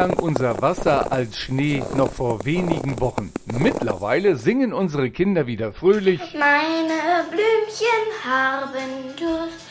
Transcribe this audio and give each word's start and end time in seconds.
Klang 0.00 0.18
unser 0.18 0.62
Wasser 0.62 1.12
als 1.12 1.36
Schnee 1.36 1.82
noch 1.94 2.10
vor 2.10 2.46
wenigen 2.46 2.98
Wochen. 3.00 3.30
Mittlerweile 3.58 4.36
singen 4.36 4.72
unsere 4.72 5.10
Kinder 5.10 5.46
wieder 5.46 5.74
fröhlich. 5.74 6.22
Meine 6.32 7.28
Blümchen 7.28 8.08
haben 8.24 9.14
Durst, 9.18 9.66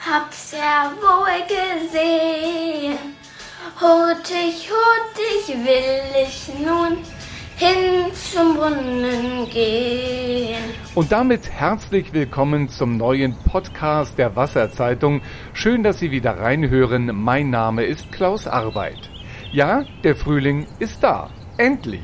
hab's 0.00 0.52
ja 0.52 0.90
wohl 1.02 1.36
gesehen. 1.46 2.96
Hurtig, 3.78 4.70
hurtig 4.72 5.66
will 5.66 6.24
ich 6.26 6.48
nun 6.64 6.96
hin 7.56 8.10
zum 8.14 8.56
Brunnen 8.56 9.50
gehen. 9.50 10.64
Und 10.94 11.12
damit 11.12 11.50
herzlich 11.50 12.14
willkommen 12.14 12.70
zum 12.70 12.96
neuen 12.96 13.36
Podcast 13.36 14.16
der 14.16 14.34
Wasserzeitung. 14.34 15.20
Schön, 15.52 15.82
dass 15.82 15.98
Sie 15.98 16.10
wieder 16.10 16.38
reinhören. 16.38 17.14
Mein 17.14 17.50
Name 17.50 17.84
ist 17.84 18.10
Klaus 18.12 18.46
Arbeit. 18.46 19.10
Ja, 19.54 19.84
der 20.02 20.16
Frühling 20.16 20.66
ist 20.80 21.04
da. 21.04 21.30
Endlich. 21.58 22.02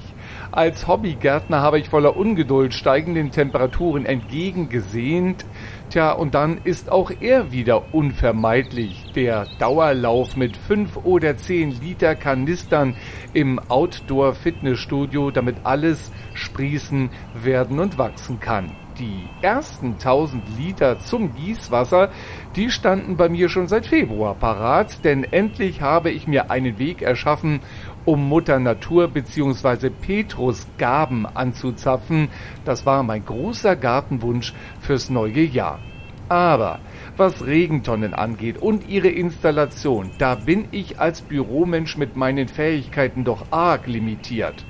Als 0.53 0.87
Hobbygärtner 0.87 1.61
habe 1.61 1.81
ich 1.81 1.89
voller 1.89 2.17
Ungeduld 2.17 2.75
steigenden 2.75 3.33
Temperaturen 3.33 4.07
entgegengesehnt. 4.07 5.45
Tja, 5.91 6.13
und 6.13 6.37
dann 6.37 6.59
ist 6.63 6.93
auch 6.93 7.11
er 7.21 7.51
wieder 7.51 7.93
unvermeidlich. 7.93 9.11
Der 9.17 9.49
Dauerlauf 9.59 10.37
mit 10.37 10.57
fünf 10.57 10.97
oder 10.99 11.37
zehn 11.39 11.73
Liter 11.81 12.15
Kanistern 12.15 12.95
im 13.33 13.59
Outdoor-Fitnessstudio, 13.59 15.33
damit 15.33 15.57
alles 15.65 16.13
sprießen, 16.35 17.11
werden 17.35 17.81
und 17.81 17.99
wachsen 17.99 18.39
kann. 18.39 18.71
Die 19.01 19.25
ersten 19.41 19.95
1000 19.95 20.43
Liter 20.59 20.99
zum 20.99 21.35
Gießwasser, 21.35 22.11
die 22.55 22.71
standen 22.71 23.17
bei 23.17 23.31
mir 23.31 23.49
schon 23.49 23.67
seit 23.67 23.87
Februar 23.87 24.35
parat, 24.35 25.03
denn 25.07 25.25
endlich 25.25 25.81
habe 25.81 26.11
ich 26.11 26.27
mir 26.27 26.51
einen 26.51 26.79
Weg 26.79 27.01
erschaffen, 27.01 27.61
um 28.05 28.29
Mutter 28.29 28.59
Natur 28.59 29.09
bzw. 29.09 29.89
Petrus 29.89 30.67
Gaben 30.77 31.25
anzuzapfen. 31.25 32.29
Das 32.67 32.85
war 32.85 33.03
mein 33.03 33.25
großer 33.25 33.75
Gartenwunsch 33.75 34.53
fürs 34.83 35.09
neue 35.09 35.45
Jahr. 35.45 35.79
Aber 36.29 36.79
was 37.17 37.47
Regentonnen 37.47 38.13
angeht 38.13 38.59
und 38.59 38.87
ihre 38.87 39.09
Installation, 39.09 40.11
da 40.19 40.35
bin 40.35 40.69
ich 40.73 41.01
als 41.01 41.23
Büromensch 41.23 41.97
mit 41.97 42.17
meinen 42.17 42.49
Fähigkeiten 42.49 43.25
doch 43.25 43.47
arg 43.51 43.87
limitiert. 43.87 44.67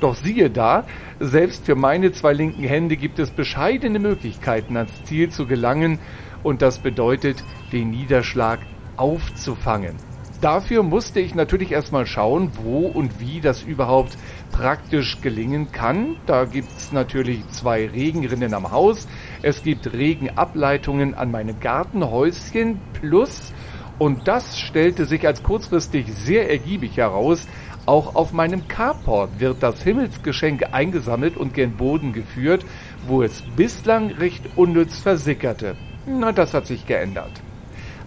Doch 0.00 0.14
siehe 0.14 0.48
da, 0.48 0.84
selbst 1.20 1.66
für 1.66 1.74
meine 1.74 2.10
zwei 2.12 2.32
linken 2.32 2.64
Hände 2.64 2.96
gibt 2.96 3.18
es 3.18 3.30
bescheidene 3.30 3.98
Möglichkeiten 3.98 4.78
ans 4.78 5.04
Ziel 5.04 5.28
zu 5.28 5.46
gelangen 5.46 5.98
und 6.42 6.62
das 6.62 6.78
bedeutet, 6.78 7.44
den 7.70 7.90
Niederschlag 7.90 8.60
aufzufangen. 8.96 9.96
Dafür 10.40 10.82
musste 10.82 11.20
ich 11.20 11.34
natürlich 11.34 11.70
erstmal 11.70 12.06
schauen, 12.06 12.50
wo 12.62 12.86
und 12.86 13.20
wie 13.20 13.42
das 13.42 13.62
überhaupt 13.62 14.16
praktisch 14.52 15.20
gelingen 15.20 15.70
kann. 15.70 16.16
Da 16.24 16.46
gibt's 16.46 16.92
natürlich 16.92 17.46
zwei 17.48 17.86
Regenrinnen 17.86 18.54
am 18.54 18.70
Haus. 18.70 19.06
Es 19.42 19.62
gibt 19.62 19.92
Regenableitungen 19.92 21.12
an 21.12 21.30
meinem 21.30 21.60
Gartenhäuschen 21.60 22.80
plus, 22.94 23.52
und 23.98 24.26
das 24.28 24.58
stellte 24.58 25.04
sich 25.04 25.26
als 25.26 25.42
kurzfristig 25.42 26.06
sehr 26.10 26.50
ergiebig 26.50 26.96
heraus, 26.96 27.46
auch 27.86 28.14
auf 28.14 28.32
meinem 28.32 28.68
Carport 28.68 29.40
wird 29.40 29.62
das 29.62 29.82
Himmelsgeschenk 29.82 30.72
eingesammelt 30.72 31.36
und 31.36 31.54
gen 31.54 31.76
Boden 31.76 32.12
geführt, 32.12 32.64
wo 33.06 33.22
es 33.22 33.42
bislang 33.56 34.10
recht 34.10 34.42
unnütz 34.56 34.98
versickerte. 34.98 35.76
Na, 36.06 36.32
das 36.32 36.54
hat 36.54 36.66
sich 36.66 36.86
geändert. 36.86 37.32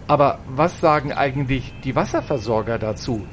Aber 0.06 0.38
was 0.48 0.80
sagen 0.80 1.12
eigentlich 1.12 1.72
die 1.82 1.96
Wasserversorger 1.96 2.78
dazu? 2.78 3.26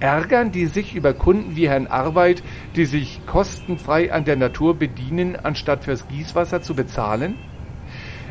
Ärgern 0.00 0.52
die 0.52 0.66
sich 0.66 0.94
über 0.94 1.14
Kunden 1.14 1.56
wie 1.56 1.68
Herrn 1.68 1.86
Arbeit, 1.86 2.42
die 2.74 2.84
sich 2.84 3.20
kostenfrei 3.26 4.12
an 4.12 4.24
der 4.24 4.36
Natur 4.36 4.74
bedienen, 4.74 5.36
anstatt 5.36 5.84
fürs 5.84 6.06
Gießwasser 6.08 6.60
zu 6.60 6.74
bezahlen? 6.74 7.36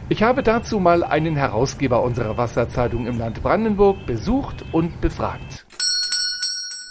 Ich 0.08 0.22
habe 0.22 0.44
dazu 0.44 0.80
mal 0.80 1.04
einen 1.04 1.36
Herausgeber 1.36 2.04
unserer 2.04 2.38
Wasserzeitung 2.38 3.08
im 3.08 3.18
Land 3.18 3.42
Brandenburg 3.42 4.06
besucht 4.06 4.64
und 4.72 5.02
befragt. 5.02 5.65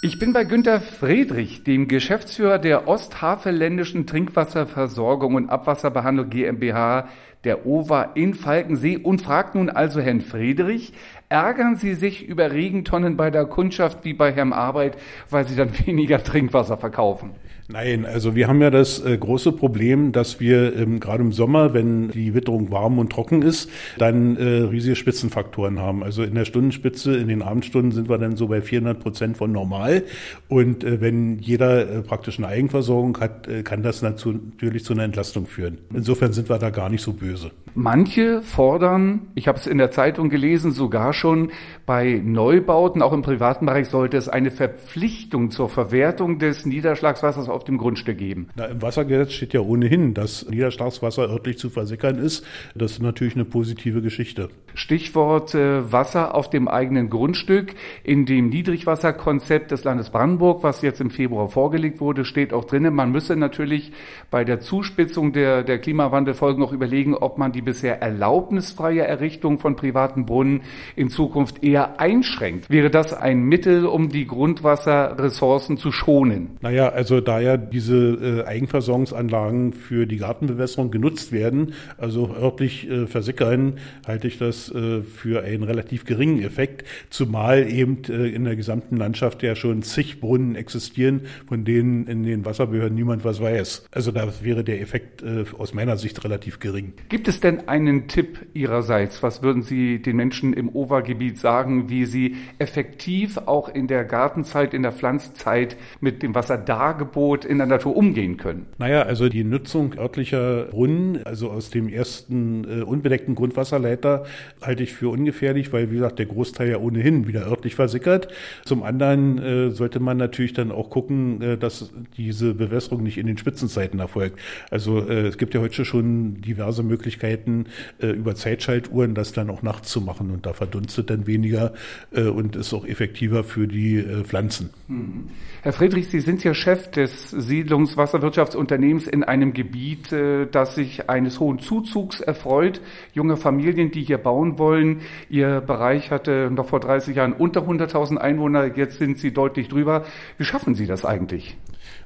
Ich 0.05 0.19
bin 0.19 0.35
bei 0.35 0.45
Günter 0.45 0.83
Friedrich, 0.83 1.65
dem 1.65 1.89
Geschäftsführer 1.89 2.59
der 2.59 2.87
Osthavelländischen 2.87 4.07
Trinkwasserversorgung 4.07 5.35
und 5.35 5.49
Abwasserbehandlung 5.49 6.29
GmbH 6.29 7.09
der 7.45 7.67
OWA 7.67 8.03
in 8.15 8.35
Falkensee 8.35 8.97
und 8.97 9.23
fragt 9.23 9.55
nun 9.55 9.71
also 9.71 10.01
Herrn 10.01 10.21
Friedrich, 10.21 10.93
ärgern 11.29 11.77
Sie 11.77 11.95
sich 11.95 12.27
über 12.27 12.53
Regentonnen 12.53 13.17
bei 13.17 13.31
der 13.31 13.47
Kundschaft 13.47 14.05
wie 14.05 14.15
bei 14.15 14.33
Herrn 14.33 14.53
Arbeit, 14.53 14.97
weil 15.31 15.47
Sie 15.47 15.57
dann 15.57 15.71
weniger 15.87 16.23
Trinkwasser 16.23 16.77
verkaufen? 16.77 17.31
Nein, 17.67 18.05
also 18.05 18.35
wir 18.35 18.47
haben 18.47 18.61
ja 18.61 18.69
das 18.69 19.03
äh, 19.03 19.17
große 19.17 19.53
Problem, 19.53 20.13
dass 20.13 20.39
wir 20.39 20.77
ähm, 20.77 21.01
gerade 21.01 21.23
im 21.23 21.33
Sommer, 21.33 21.73
wenn 21.73 22.11
die 22.11 22.35
Witterung 22.35 22.71
warm 22.71 22.99
und 22.99 23.11
trocken 23.11 23.41
ist, 23.41 23.71
dann 23.97 24.37
äh, 24.37 24.65
riesige 24.65 24.97
Spitzenfaktoren 24.97 25.81
haben. 25.81 26.03
Also 26.03 26.25
in 26.25 26.35
der 26.35 26.45
Stundenspitze, 26.45 27.17
in 27.17 27.29
den 27.29 27.41
Abendstunden 27.41 27.93
sind 27.93 28.11
wir 28.11 28.19
dann 28.19 28.37
so 28.37 28.49
bei 28.49 28.61
400 28.61 29.01
Prozent 29.01 29.39
von 29.39 29.51
normal. 29.51 30.03
Und 30.49 30.85
äh, 30.85 31.01
wenn 31.01 31.39
jeder 31.39 31.89
äh, 31.89 32.03
praktisch 32.03 32.37
eine 32.37 32.49
Eigenversorgung 32.49 33.19
hat, 33.19 33.49
äh, 33.49 33.63
kann 33.63 33.83
das 33.83 34.03
natürlich 34.03 34.85
zu 34.85 34.93
einer 34.93 35.05
Entlastung 35.05 35.47
führen. 35.47 35.79
Insofern 35.95 36.35
sind 36.35 36.51
wir 36.51 36.59
da 36.59 36.69
gar 36.69 36.91
nicht 36.91 37.03
so 37.03 37.15
böse. 37.15 37.34
Manche 37.77 38.41
fordern, 38.41 39.33
ich 39.35 39.49
habe 39.49 39.59
es 39.59 39.67
in 39.67 39.79
der 39.79 39.91
Zeitung 39.91 40.29
gelesen, 40.29 40.71
sogar 40.71 41.13
schon 41.13 41.51
bei 41.87 42.21
Neubauten, 42.25 43.03
auch 43.03 43.13
im 43.13 43.23
privaten 43.23 43.67
Bereich, 43.67 43.89
sollte 43.89 44.17
es 44.17 44.29
eine 44.29 44.53
Verpflichtung 44.53 45.51
zur 45.51 45.69
Verwertung 45.69 46.39
des 46.39 46.67
Niederschlagswassers 46.67 47.49
auf 47.49 47.65
dem 47.65 47.79
Grundstück 47.79 48.17
geben. 48.17 48.49
Na, 48.55 48.67
Im 48.67 48.81
Wassergesetz 48.81 49.33
steht 49.33 49.55
ja 49.55 49.61
ohnehin, 49.61 50.15
dass 50.15 50.49
Niederschlagswasser 50.49 51.29
örtlich 51.29 51.59
zu 51.59 51.69
versickern 51.69 52.19
ist. 52.19 52.47
Das 52.77 52.93
ist 52.93 53.03
natürlich 53.03 53.35
eine 53.35 53.45
positive 53.45 54.03
Geschichte. 54.03 54.51
Stichwort 54.75 55.55
äh, 55.57 55.91
Wasser 55.93 56.35
auf 56.37 56.51
dem 56.51 56.69
eigenen 56.69 57.11
Grundstück. 57.11 57.75
In 58.05 58.25
dem 58.25 58.51
Niedrigwasserkonzept 58.51 59.73
des 59.73 59.83
Landes 59.83 60.11
Brandenburg, 60.11 60.63
was 60.63 60.83
jetzt 60.83 61.01
im 61.01 61.11
Februar 61.11 61.49
vorgelegt 61.49 62.01
wurde, 62.01 62.25
steht 62.25 62.53
auch 62.53 62.65
drinnen, 62.65 62.95
man 62.95 63.11
müsse 63.11 63.35
natürlich 63.35 63.93
bei 64.31 64.45
der 64.45 64.61
Zuspitzung 64.61 65.33
der, 65.33 65.65
der 65.65 65.79
Klimawandelfolgen 65.79 66.61
noch 66.61 66.73
überlegen, 66.73 67.15
ob 67.25 67.39
man 67.39 67.53
die 67.53 67.63
bisher 67.63 68.03
erlaubnisfreie 68.03 69.03
Errichtung 69.03 69.59
von 69.59 69.77
privaten 69.77 70.27
Brunnen 70.27 70.63
in 70.97 71.09
Zukunft 71.09 71.65
eher 71.65 72.01
einschränkt. 72.01 72.71
Wäre 72.71 72.91
das 72.91 73.13
ein 73.13 73.43
Mittel, 73.43 73.87
um 73.87 74.09
die 74.09 74.27
Grundwasserressourcen 74.27 75.77
zu 75.77 75.91
schonen? 75.91 76.59
Naja, 76.61 76.91
also 76.91 77.21
da 77.21 77.41
ja 77.41 77.57
diese 77.57 77.97
äh, 77.97 78.47
Eigenversorgungsanlagen 78.47 79.73
für 79.73 80.07
die 80.07 80.19
Gartenbewässerung 80.19 80.91
genutzt 80.91 81.33
werden, 81.33 81.75
also 81.99 82.35
örtlich 82.35 82.89
äh, 82.89 83.07
versickern, 83.07 83.79
halte 84.07 84.29
ich 84.29 84.39
das 84.39 84.71
äh, 84.71 85.03
für 85.03 85.43
einen 85.43 85.63
relativ 85.63 86.05
geringen 86.05 86.43
Effekt, 86.43 86.85
zumal 87.11 87.71
eben 87.71 88.03
äh, 88.09 88.29
in 88.29 88.45
der 88.45 88.57
gesamten 88.57 88.97
Landschaft 88.97 89.43
ja 89.43 89.57
schon 89.57 89.83
zig 89.83 90.21
Brunnen 90.21 90.57
existieren, 90.57 91.23
von 91.49 91.65
denen 91.65 92.07
in 92.07 92.23
den 92.25 92.45
Wasserbehörden 92.45 92.95
niemand 92.95 93.25
was 93.25 93.41
weiß. 93.41 93.87
Also 93.91 94.13
da 94.13 94.29
wäre 94.43 94.65
der 94.65 94.81
Effekt 94.81 95.23
äh, 95.23 95.45
aus 95.57 95.75
meiner 95.75 95.97
Sicht 95.97 96.23
relativ 96.25 96.59
gering. 96.59 96.93
Gibt 97.15 97.29
es 97.29 97.39
denn 97.39 97.69
einen 97.69 98.09
Tipp 98.09 98.45
Ihrerseits? 98.55 99.23
Was 99.23 99.41
würden 99.41 99.63
Sie 99.63 100.03
den 100.03 100.17
Menschen 100.17 100.53
im 100.53 100.69
Overgebiet 100.69 101.39
sagen, 101.39 101.89
wie 101.89 102.07
sie 102.07 102.35
effektiv 102.59 103.39
auch 103.39 103.69
in 103.69 103.87
der 103.87 104.05
Gartenzeit, 104.05 104.75
in 104.75 104.83
der 104.83 104.91
Pflanzzeit 104.91 105.77
mit 106.01 106.25
dem 106.25 106.35
Wasserdargebot 106.35 107.45
in 107.45 107.59
der 107.59 107.69
Natur 107.69 107.97
umgehen 107.97 108.37
können? 108.37 108.67
Naja, 108.79 109.03
also 109.03 109.29
die 109.29 109.45
Nutzung 109.45 109.97
örtlicher 109.97 110.65
Brunnen, 110.73 111.25
also 111.25 111.53
aus 111.53 111.71
dem 111.71 111.89
ersten 111.89 112.81
äh, 112.81 112.83
unbedeckten 112.83 113.37
Grundwasserleiter, 113.37 114.25
halte 114.61 114.83
ich 114.83 114.93
für 114.93 115.11
ungefährlich, 115.11 115.73
weil, 115.73 115.93
wie 115.93 115.95
gesagt, 115.99 116.19
der 116.19 116.27
Großteil 116.27 116.69
ja 116.69 116.79
ohnehin 116.79 117.29
wieder 117.29 117.47
örtlich 117.47 117.77
versickert. 117.77 118.27
Zum 118.65 118.83
anderen 118.83 119.39
äh, 119.39 119.71
sollte 119.71 120.01
man 120.01 120.17
natürlich 120.17 120.53
dann 120.53 120.73
auch 120.73 120.91
gucken, 120.91 121.41
äh, 121.41 121.59
dass 121.59 121.93
diese 122.17 122.55
Bewässerung 122.55 123.05
nicht 123.05 123.19
in 123.19 123.29
den 123.29 123.39
Spitzenzeiten 123.39 124.01
erfolgt. 124.01 124.41
Also 124.73 124.99
äh, 125.09 125.29
es 125.29 125.39
gibt 125.39 125.55
ja 125.55 125.61
heute 125.61 125.85
schon 125.85 126.41
diverse 126.41 126.83
Möglichkeiten, 126.83 127.04
Möglichkeiten, 127.05 127.67
äh, 128.01 128.09
über 128.09 128.35
Zeitschaltuhren 128.35 129.15
das 129.15 129.33
dann 129.33 129.51
auch 129.51 129.63
nachts 129.63 129.91
zu 129.91 130.01
machen. 130.01 130.31
Und 130.31 130.47
da 130.47 130.55
verdunstet 130.55 131.11
dann 131.11 131.27
weniger 131.27 131.75
äh, 132.13 132.23
und 132.23 132.57
ist 132.57 132.73
auch 132.73 132.87
effektiver 132.87 133.45
für 133.45 133.69
die 133.69 133.99
äh, 133.99 134.25
Pflanzen. 134.25 134.71
Hm. 134.89 135.29
Herr 135.63 135.75
Friedrich, 135.75 136.09
Sie 136.09 136.21
sind 136.21 136.43
ja 136.45 136.55
Chef 136.55 136.91
des 136.91 137.31
Siedlungswasserwirtschaftsunternehmens 137.31 139.07
in 139.07 139.23
einem 139.23 139.53
Gebiet, 139.53 140.13
äh, 140.13 140.47
das 140.47 140.77
sich 140.77 141.11
eines 141.11 141.41
hohen 141.41 141.59
Zuzugs 141.59 142.21
erfreut. 142.21 142.81
Junge 143.13 143.37
Familien, 143.37 143.91
die 143.91 144.03
hier 144.03 144.19
bauen 144.19 144.59
wollen. 144.59 145.03
Ihr 145.29 145.61
Bereich 145.61 146.11
hatte 146.11 146.51
noch 146.51 146.69
vor 146.69 146.81
30 146.81 147.17
Jahren 147.17 147.35
unter 147.35 147.63
100.000 147.63 148.17
Einwohner, 148.17 148.77
jetzt 148.77 148.99
sind 148.99 149.19
Sie 149.19 149.33
deutlich 149.33 149.69
drüber. 149.69 150.07
Wie 150.39 150.45
schaffen 150.45 150.75
Sie 150.75 150.87
das 150.87 151.05
eigentlich? 151.05 151.57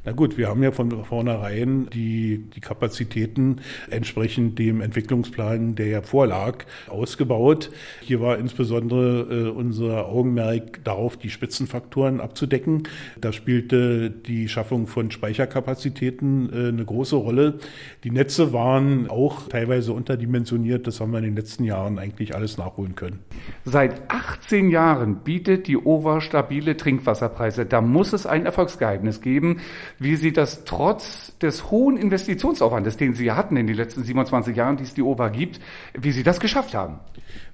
Na 0.08 0.14
gut, 0.14 0.38
wir 0.38 0.48
haben 0.48 0.62
ja 0.62 0.70
von 0.70 1.04
vornherein 1.04 1.90
die, 1.92 2.38
die 2.54 2.60
Kapazitäten 2.60 3.56
entsprechend 3.90 4.58
dem 4.58 4.80
Entwicklungsplan, 4.80 5.74
der 5.74 5.88
ja 5.88 6.00
vorlag, 6.00 6.64
ausgebaut. 6.86 7.70
Hier 8.00 8.22
war 8.22 8.38
insbesondere 8.38 9.48
äh, 9.48 9.50
unser 9.50 10.06
Augenmerk 10.06 10.82
darauf, 10.82 11.18
die 11.18 11.28
Spitzenfaktoren 11.28 12.22
abzudecken. 12.22 12.84
Da 13.20 13.34
spielte 13.34 14.08
die 14.08 14.48
Schaffung 14.48 14.86
von 14.86 15.10
Speicherkapazitäten 15.10 16.48
äh, 16.54 16.68
eine 16.68 16.86
große 16.86 17.16
Rolle. 17.16 17.58
Die 18.02 18.10
Netze 18.10 18.54
waren 18.54 19.10
auch 19.10 19.46
teilweise 19.48 19.92
unterdimensioniert. 19.92 20.86
Das 20.86 21.02
haben 21.02 21.10
wir 21.10 21.18
in 21.18 21.24
den 21.24 21.36
letzten 21.36 21.64
Jahren 21.64 21.98
eigentlich 21.98 22.34
alles 22.34 22.56
nachholen 22.56 22.94
können. 22.94 23.18
Seit 23.66 24.10
18 24.10 24.70
Jahren 24.70 25.16
bietet 25.16 25.66
die 25.66 25.76
OVA 25.76 26.22
stabile 26.22 26.78
Trinkwasserpreise. 26.78 27.66
Da 27.66 27.82
muss 27.82 28.14
es 28.14 28.24
ein 28.24 28.46
Erfolgsgeheimnis 28.46 29.20
geben 29.20 29.60
wie 29.98 30.16
Sie 30.16 30.32
das 30.32 30.64
trotz 30.64 31.36
des 31.38 31.70
hohen 31.70 31.96
Investitionsaufwandes, 31.96 32.96
den 32.96 33.14
Sie 33.14 33.32
hatten 33.32 33.56
in 33.56 33.66
den 33.66 33.76
letzten 33.76 34.02
27 34.02 34.56
Jahren, 34.56 34.76
die 34.76 34.84
es 34.84 34.94
die 34.94 35.02
OVA 35.02 35.28
gibt, 35.28 35.60
wie 35.98 36.12
Sie 36.12 36.22
das 36.22 36.40
geschafft 36.40 36.74
haben. 36.74 37.00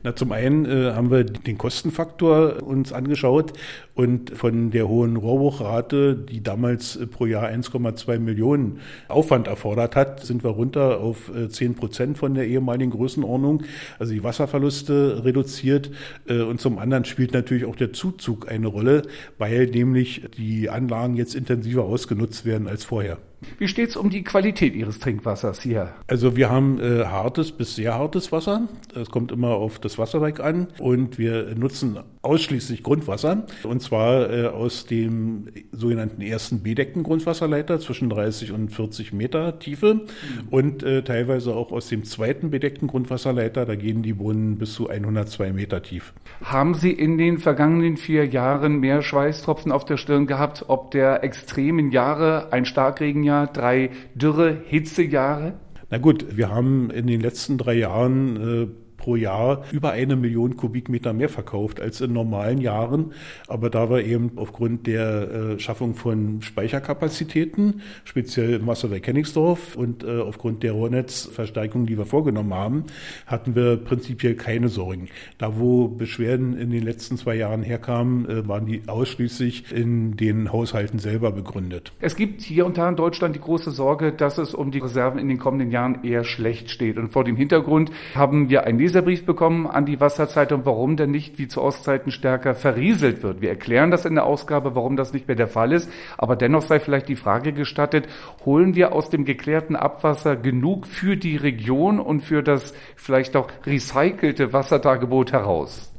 Na, 0.02 0.14
zum 0.14 0.32
einen 0.32 0.66
äh, 0.66 0.92
haben 0.92 1.10
wir 1.10 1.24
den 1.24 1.56
Kostenfaktor 1.56 2.62
uns 2.62 2.92
angeschaut 2.92 3.54
und 3.94 4.30
von 4.30 4.70
der 4.70 4.88
hohen 4.88 5.16
Rohrbruchrate, 5.16 6.14
die 6.14 6.42
damals 6.42 6.96
äh, 6.96 7.06
pro 7.06 7.26
Jahr 7.26 7.48
1,2 7.48 8.18
Millionen 8.18 8.80
Aufwand 9.08 9.46
erfordert 9.46 9.96
hat, 9.96 10.20
sind 10.24 10.44
wir 10.44 10.50
runter 10.50 11.00
auf 11.00 11.34
äh, 11.34 11.48
10 11.48 11.74
Prozent 11.74 12.18
von 12.18 12.34
der 12.34 12.46
ehemaligen 12.46 12.90
Größenordnung. 12.90 13.62
Also 13.98 14.12
die 14.12 14.22
Wasserverluste 14.22 15.24
reduziert 15.24 15.90
äh, 16.28 16.42
und 16.42 16.60
zum 16.60 16.78
anderen 16.78 17.04
spielt 17.04 17.32
natürlich 17.32 17.64
auch 17.64 17.76
der 17.76 17.92
Zuzug 17.92 18.50
eine 18.50 18.66
Rolle, 18.66 19.02
weil 19.38 19.66
nämlich 19.66 20.28
die 20.36 20.68
Anlagen 20.68 21.16
jetzt 21.16 21.34
intensiver 21.34 21.84
ausgenutzt 21.84 22.33
werden 22.42 22.66
als 22.66 22.84
vorher. 22.84 23.18
Wie 23.58 23.68
steht 23.68 23.90
es 23.90 23.96
um 23.96 24.10
die 24.10 24.24
Qualität 24.24 24.74
Ihres 24.74 24.98
Trinkwassers 24.98 25.60
hier? 25.60 25.92
Also 26.06 26.36
wir 26.36 26.50
haben 26.50 26.80
äh, 26.80 27.04
hartes 27.04 27.52
bis 27.52 27.76
sehr 27.76 27.94
hartes 27.94 28.32
Wasser. 28.32 28.68
Es 28.94 29.10
kommt 29.10 29.32
immer 29.32 29.50
auf 29.50 29.78
das 29.78 29.98
Wasserwerk 29.98 30.40
an 30.40 30.68
und 30.78 31.18
wir 31.18 31.54
nutzen 31.54 31.98
ausschließlich 32.22 32.82
Grundwasser 32.82 33.46
und 33.64 33.82
zwar 33.82 34.30
äh, 34.30 34.46
aus 34.46 34.86
dem 34.86 35.46
sogenannten 35.72 36.22
ersten 36.22 36.62
bedeckten 36.62 37.02
Grundwasserleiter 37.02 37.80
zwischen 37.80 38.08
30 38.08 38.52
und 38.52 38.70
40 38.70 39.12
Meter 39.12 39.58
Tiefe 39.58 39.94
mhm. 39.94 40.02
und 40.50 40.82
äh, 40.82 41.02
teilweise 41.02 41.54
auch 41.54 41.70
aus 41.70 41.88
dem 41.88 42.04
zweiten 42.04 42.50
bedeckten 42.50 42.88
Grundwasserleiter. 42.88 43.66
Da 43.66 43.74
gehen 43.74 44.02
die 44.02 44.14
Brunnen 44.14 44.58
bis 44.58 44.74
zu 44.74 44.88
102 44.88 45.52
Meter 45.52 45.82
tief. 45.82 46.14
Haben 46.42 46.74
Sie 46.74 46.92
in 46.92 47.18
den 47.18 47.38
vergangenen 47.38 47.96
vier 47.96 48.26
Jahren 48.26 48.80
mehr 48.80 49.02
Schweißtropfen 49.02 49.70
auf 49.70 49.84
der 49.84 49.96
Stirn 49.96 50.26
gehabt, 50.26 50.64
ob 50.68 50.90
der 50.90 51.22
extremen 51.24 51.90
Jahre, 51.92 52.52
ein 52.52 52.64
Starkregenjahr, 52.64 53.33
drei 53.46 53.90
Dürre, 54.14 54.56
Hitzejahre? 54.66 55.54
Na 55.90 55.98
gut, 55.98 56.36
wir 56.36 56.50
haben 56.50 56.90
in 56.90 57.06
den 57.06 57.20
letzten 57.20 57.58
drei 57.58 57.74
Jahren 57.74 58.36
äh, 58.36 58.66
pro 59.04 59.16
Jahr 59.16 59.64
über 59.70 59.90
eine 59.90 60.16
Million 60.16 60.56
Kubikmeter 60.56 61.12
mehr 61.12 61.28
verkauft 61.28 61.78
als 61.78 62.00
in 62.00 62.14
normalen 62.14 62.58
Jahren. 62.58 63.12
Aber 63.48 63.68
da 63.68 63.90
wir 63.90 64.02
eben 64.02 64.32
aufgrund 64.36 64.86
der 64.86 65.30
äh, 65.30 65.58
Schaffung 65.58 65.94
von 65.94 66.40
Speicherkapazitäten, 66.40 67.82
speziell 68.04 68.54
im 68.54 68.66
Wasserwerk 68.66 69.02
Kenningsdorf 69.02 69.76
und 69.76 70.04
äh, 70.04 70.20
aufgrund 70.20 70.62
der 70.62 70.72
Rohrnetzverstärkung, 70.72 71.84
die 71.84 71.98
wir 71.98 72.06
vorgenommen 72.06 72.54
haben, 72.54 72.84
hatten 73.26 73.54
wir 73.54 73.76
prinzipiell 73.76 74.36
keine 74.36 74.68
Sorgen. 74.68 75.08
Da, 75.36 75.58
wo 75.58 75.88
Beschwerden 75.88 76.56
in 76.56 76.70
den 76.70 76.82
letzten 76.82 77.18
zwei 77.18 77.34
Jahren 77.34 77.62
herkamen, 77.62 78.26
äh, 78.26 78.48
waren 78.48 78.64
die 78.64 78.84
ausschließlich 78.86 79.70
in 79.70 80.16
den 80.16 80.50
Haushalten 80.50 80.98
selber 80.98 81.30
begründet. 81.30 81.92
Es 82.00 82.16
gibt 82.16 82.40
hier 82.40 82.64
und 82.64 82.78
da 82.78 82.88
in 82.88 82.96
Deutschland 82.96 83.36
die 83.36 83.40
große 83.40 83.70
Sorge, 83.70 84.12
dass 84.12 84.38
es 84.38 84.54
um 84.54 84.70
die 84.70 84.78
Reserven 84.78 85.18
in 85.18 85.28
den 85.28 85.38
kommenden 85.38 85.70
Jahren 85.70 86.02
eher 86.04 86.24
schlecht 86.24 86.70
steht. 86.70 86.96
Und 86.96 87.12
vor 87.12 87.24
dem 87.24 87.36
Hintergrund 87.36 87.90
haben 88.14 88.48
wir 88.48 88.64
ein 88.64 88.78
Leserbrief 88.94 89.26
bekommen 89.26 89.66
an 89.66 89.86
die 89.86 89.98
Wasserzeitung, 89.98 90.64
warum 90.66 90.96
denn 90.96 91.10
nicht 91.10 91.36
wie 91.36 91.48
zu 91.48 91.60
Ostzeiten 91.60 92.12
stärker 92.12 92.54
verrieselt 92.54 93.24
wird. 93.24 93.40
Wir 93.40 93.48
erklären 93.48 93.90
das 93.90 94.04
in 94.04 94.14
der 94.14 94.24
Ausgabe, 94.24 94.76
warum 94.76 94.96
das 94.96 95.12
nicht 95.12 95.26
mehr 95.26 95.36
der 95.36 95.48
Fall 95.48 95.72
ist. 95.72 95.90
Aber 96.16 96.36
dennoch 96.36 96.62
sei 96.62 96.78
vielleicht 96.78 97.08
die 97.08 97.16
Frage 97.16 97.52
gestattet, 97.52 98.06
holen 98.44 98.76
wir 98.76 98.92
aus 98.92 99.10
dem 99.10 99.24
geklärten 99.24 99.74
Abwasser 99.74 100.36
genug 100.36 100.86
für 100.86 101.16
die 101.16 101.36
Region 101.36 101.98
und 101.98 102.20
für 102.20 102.44
das 102.44 102.72
vielleicht 102.94 103.34
auch 103.34 103.48
recycelte 103.66 104.52
Wassertagebot 104.52 105.32
heraus? 105.32 105.93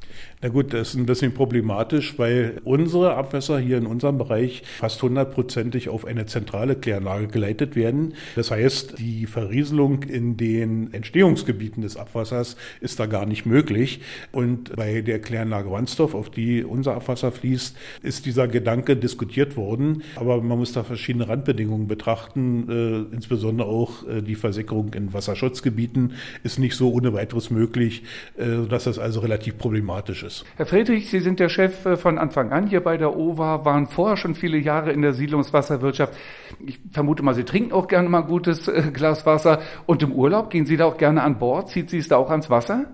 Na 0.46 0.52
gut, 0.52 0.74
das 0.74 0.90
ist 0.90 0.94
ein 0.94 1.08
bisschen 1.08 1.34
problematisch, 1.34 2.20
weil 2.20 2.62
unsere 2.64 3.16
Abwässer 3.16 3.58
hier 3.58 3.80
in 3.80 3.88
unserem 3.88 4.20
Bereich 4.20 4.62
fast 4.78 5.02
hundertprozentig 5.02 5.90
auf 5.90 6.06
eine 6.06 6.28
zentrale 6.28 6.76
Kläranlage 6.76 7.26
geleitet 7.26 7.76
werden. 7.76 8.14
Das 8.36 8.52
heißt, 8.52 9.00
die 9.00 9.26
Verrieselung 9.26 10.04
in 10.04 10.38
den 10.38 10.94
Entstehungsgebieten 10.94 11.82
des 11.82 11.98
Abwassers 11.98 12.58
ist 12.80 13.00
da 13.00 13.08
gar 13.08 13.26
nicht 13.26 13.48
möglich. 13.48 14.02
Und 14.32 14.76
bei 14.76 15.02
der 15.02 15.20
Kläranlage 15.20 15.72
Wandsdorf, 15.72 16.14
auf 16.14 16.30
die 16.30 16.64
unser 16.64 16.94
Abwasser 16.94 17.32
fließt, 17.32 17.76
ist 18.04 18.28
dieser 18.28 18.48
Gedanke 18.48 18.96
diskutiert 18.96 19.58
worden. 19.58 20.04
Aber 20.16 20.44
man 20.44 20.60
muss 20.60 20.74
da 20.74 20.84
verschiedene 20.84 21.28
Randbedingungen 21.28 21.88
betrachten. 21.88 23.10
Äh, 23.12 23.16
insbesondere 23.16 23.68
auch 23.68 24.08
äh, 24.08 24.22
die 24.22 24.36
Versickerung 24.36 24.94
in 24.94 25.12
Wasserschutzgebieten 25.12 26.14
ist 26.44 26.60
nicht 26.60 26.76
so 26.76 26.94
ohne 26.94 27.14
weiteres 27.14 27.50
möglich, 27.50 28.04
äh, 28.38 28.68
dass 28.70 28.84
das 28.84 29.00
also 29.00 29.22
relativ 29.22 29.58
problematisch 29.58 30.22
ist. 30.22 30.35
Ist. 30.36 30.46
Herr 30.58 30.66
Friedrich, 30.66 31.10
Sie 31.10 31.20
sind 31.20 31.40
der 31.40 31.50
Chef 31.50 31.86
äh, 31.86 31.98
von 31.98 32.18
Anfang 32.18 32.52
an 32.52 32.68
hier 32.68 32.84
bei 32.84 32.98
der 32.98 33.16
OVA, 33.16 33.66
waren 33.66 33.88
vorher 33.88 34.18
schon 34.18 34.36
viele 34.36 34.58
Jahre 34.58 34.92
in 34.92 35.02
der 35.02 35.14
Siedlungswasserwirtschaft. 35.14 36.14
Ich 36.66 36.80
vermute 36.92 37.24
mal, 37.24 37.34
Sie 37.34 37.44
trinken 37.44 37.72
auch 37.72 37.88
gerne 37.88 38.10
mal 38.10 38.22
gutes 38.22 38.68
äh, 38.68 38.92
Glas 38.94 39.26
Wasser. 39.26 39.62
Und 39.86 40.04
im 40.04 40.12
Urlaub 40.12 40.50
gehen 40.50 40.66
Sie 40.66 40.78
da 40.78 40.86
auch 40.86 40.98
gerne 40.98 41.24
an 41.24 41.38
Bord? 41.38 41.70
Zieht 41.70 41.90
Sie 41.90 41.98
es 41.98 42.08
da 42.08 42.18
auch 42.18 42.30
ans 42.30 42.50
Wasser? 42.50 42.86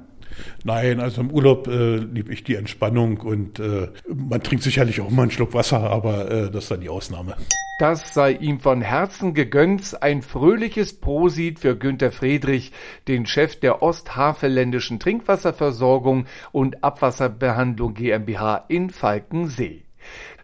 Nein, 0.64 1.00
also 1.00 1.22
im 1.22 1.32
Urlaub 1.32 1.68
äh, 1.68 1.98
liebe 1.98 2.34
ich 2.34 2.44
die 2.44 2.56
Entspannung 2.56 3.18
und 3.18 3.60
äh, 3.60 3.90
man 4.08 4.42
trinkt 4.42 4.64
sicherlich 4.64 5.02
auch 5.02 5.10
mal 5.10 5.24
einen 5.24 5.32
Schluck 5.32 5.54
Wasser, 5.54 5.80
aber 5.80 6.30
äh, 6.32 6.52
das 6.52 6.64
ist 6.64 6.72
dann 6.72 6.82
die 6.82 6.90
Ausnahme. 6.90 7.36
Das 7.82 8.14
sei 8.14 8.34
ihm 8.34 8.60
von 8.60 8.82
Herzen 8.82 9.34
gegönnt. 9.34 10.04
Ein 10.04 10.22
fröhliches 10.22 11.00
Prosit 11.00 11.58
für 11.58 11.76
Günter 11.76 12.12
Friedrich, 12.12 12.74
den 13.08 13.26
Chef 13.26 13.60
der 13.60 13.82
Osthavelländischen 13.82 15.00
Trinkwasserversorgung 15.00 16.28
und 16.52 16.84
Abwasserbehandlung 16.84 17.96
GmbH 17.96 18.66
in 18.68 18.92
Falkensee. 18.92 19.82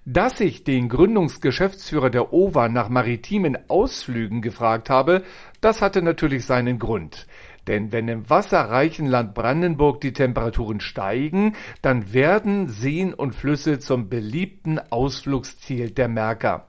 Dass 0.04 0.40
ich 0.40 0.64
den 0.64 0.90
Gründungsgeschäftsführer 0.90 2.10
der 2.10 2.34
OVA 2.34 2.70
nach 2.70 2.90
maritimen 2.90 3.58
Ausflügen 3.68 4.42
gefragt 4.42 4.90
habe, 4.90 5.22
das 5.62 5.82
hatte 5.84 6.02
natürlich 6.02 6.46
seinen 6.46 6.80
Grund. 6.80 7.28
Denn 7.68 7.92
wenn 7.92 8.08
im 8.08 8.30
wasserreichen 8.30 9.08
Land 9.08 9.34
Brandenburg 9.34 10.02
die 10.02 10.14
Temperaturen 10.14 10.80
steigen, 10.80 11.56
dann 11.82 12.14
werden 12.14 12.70
Seen 12.70 13.14
und 13.14 13.36
Flüsse 13.36 13.80
zum 13.80 14.10
beliebten 14.10 14.80
Ausflugsziel 14.90 15.92
der 15.92 16.08
Merker. 16.08 16.68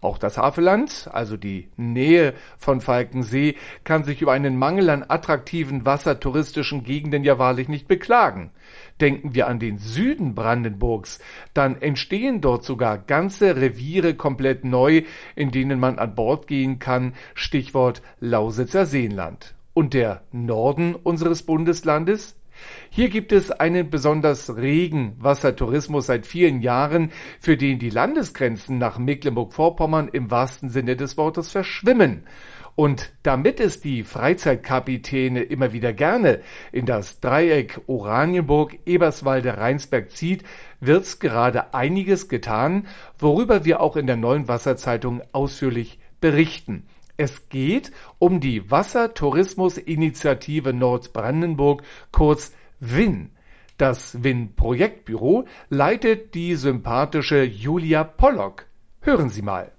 Auch 0.00 0.18
das 0.18 0.36
Havelland, 0.36 1.08
also 1.10 1.38
die 1.38 1.70
Nähe 1.76 2.34
von 2.58 2.82
Falkensee, 2.82 3.56
kann 3.84 4.04
sich 4.04 4.20
über 4.20 4.32
einen 4.32 4.58
Mangel 4.58 4.90
an 4.90 5.04
attraktiven 5.08 5.86
wassertouristischen 5.86 6.84
Gegenden 6.84 7.24
ja 7.24 7.38
wahrlich 7.38 7.68
nicht 7.68 7.88
beklagen. 7.88 8.50
Denken 9.00 9.34
wir 9.34 9.48
an 9.48 9.58
den 9.58 9.78
Süden 9.78 10.34
Brandenburgs, 10.34 11.20
dann 11.54 11.80
entstehen 11.80 12.42
dort 12.42 12.64
sogar 12.64 12.98
ganze 12.98 13.56
Reviere 13.56 14.14
komplett 14.14 14.64
neu, 14.64 15.04
in 15.36 15.50
denen 15.50 15.80
man 15.80 15.98
an 15.98 16.14
Bord 16.14 16.46
gehen 16.46 16.78
kann, 16.78 17.14
Stichwort 17.34 18.02
Lausitzer 18.20 18.84
Seenland. 18.84 19.53
Und 19.74 19.92
der 19.92 20.22
Norden 20.30 20.94
unseres 20.94 21.42
Bundeslandes? 21.42 22.36
Hier 22.90 23.08
gibt 23.08 23.32
es 23.32 23.50
einen 23.50 23.90
besonders 23.90 24.56
regen 24.56 25.16
Wassertourismus 25.18 26.06
seit 26.06 26.26
vielen 26.26 26.60
Jahren, 26.60 27.10
für 27.40 27.56
den 27.56 27.80
die 27.80 27.90
Landesgrenzen 27.90 28.78
nach 28.78 28.98
Mecklenburg-Vorpommern 28.98 30.08
im 30.08 30.30
wahrsten 30.30 30.70
Sinne 30.70 30.94
des 30.94 31.16
Wortes 31.16 31.50
verschwimmen. 31.50 32.22
Und 32.76 33.12
damit 33.24 33.58
es 33.60 33.80
die 33.80 34.02
Freizeitkapitäne 34.02 35.42
immer 35.42 35.72
wieder 35.72 35.92
gerne 35.92 36.40
in 36.72 36.86
das 36.86 37.20
Dreieck 37.20 37.80
Oranienburg, 37.86 38.78
Eberswalde, 38.84 39.58
Rheinsberg 39.58 40.10
zieht, 40.10 40.44
wird's 40.80 41.20
gerade 41.20 41.74
einiges 41.74 42.28
getan, 42.28 42.86
worüber 43.18 43.64
wir 43.64 43.80
auch 43.80 43.96
in 43.96 44.06
der 44.06 44.16
neuen 44.16 44.46
Wasserzeitung 44.48 45.22
ausführlich 45.32 45.98
berichten. 46.20 46.86
Es 47.16 47.48
geht 47.48 47.92
um 48.18 48.40
die 48.40 48.72
Wassertourismusinitiative 48.72 50.72
Nordbrandenburg, 50.72 51.84
kurz 52.10 52.52
WIN. 52.80 53.30
Das 53.78 54.24
WIN-Projektbüro 54.24 55.44
leitet 55.68 56.34
die 56.34 56.56
sympathische 56.56 57.44
Julia 57.44 58.02
Pollock. 58.02 58.66
Hören 59.00 59.30
Sie 59.30 59.42
mal. 59.42 59.70